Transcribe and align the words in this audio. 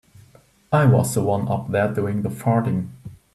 I 0.71 0.87
was 0.87 1.13
the 1.13 1.21
one 1.21 1.47
up 1.47 1.69
there 1.69 1.93
doing 1.93 2.23
the 2.23 2.29
farting. 2.29 2.89